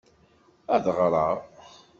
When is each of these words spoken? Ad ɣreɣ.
Ad 0.75 0.85
ɣreɣ. 0.97 1.35